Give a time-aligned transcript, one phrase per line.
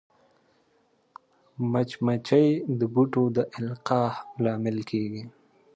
[1.71, 2.47] مچمچۍ
[2.79, 5.23] د بوټو د القاح لامل کېږي